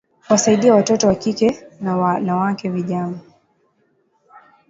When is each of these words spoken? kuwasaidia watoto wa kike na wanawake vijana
kuwasaidia 0.27 0.73
watoto 0.75 1.07
wa 1.07 1.15
kike 1.15 1.67
na 1.81 1.97
wanawake 1.97 2.69
vijana 2.69 3.19